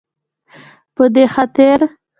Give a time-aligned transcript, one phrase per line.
[0.95, 1.79] په دې خاطر